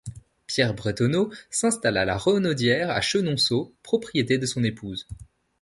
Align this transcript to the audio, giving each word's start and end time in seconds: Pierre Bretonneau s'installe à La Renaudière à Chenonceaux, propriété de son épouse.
Pierre 0.47 0.73
Bretonneau 0.73 1.31
s'installe 1.51 1.95
à 1.95 2.05
La 2.05 2.17
Renaudière 2.17 2.89
à 2.89 3.01
Chenonceaux, 3.01 3.75
propriété 3.83 4.39
de 4.39 4.47
son 4.47 4.63
épouse. 4.63 5.07